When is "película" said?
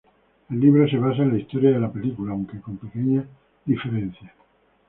1.91-2.31